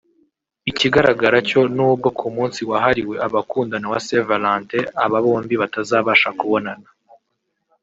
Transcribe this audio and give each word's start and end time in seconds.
Ikigaragara 0.69 1.37
cyo 1.49 1.61
n’ubwo 1.75 2.07
ku 2.17 2.25
munsi 2.35 2.59
wahriwe 2.69 3.15
abakundana 3.27 3.85
wa 3.91 3.99
Saint 4.05 4.25
Valentin 4.29 4.85
aba 5.03 5.17
bombi 5.23 5.55
batazabasha 5.61 6.29
kubonana 6.39 6.87